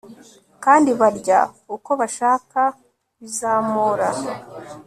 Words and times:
kandi 0.63 0.89
barya 0.99 1.39
uko 1.75 1.91
bashaka 1.99 2.61
bizamura 3.19 4.07